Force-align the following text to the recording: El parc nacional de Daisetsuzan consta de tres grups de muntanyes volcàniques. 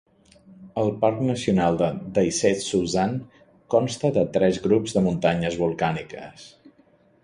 El 0.83 0.87
parc 1.03 1.19
nacional 1.27 1.77
de 1.81 1.91
Daisetsuzan 2.17 3.15
consta 3.77 4.15
de 4.19 4.27
tres 4.39 4.61
grups 4.69 4.97
de 4.99 5.09
muntanyes 5.11 5.63
volcàniques. 5.65 6.53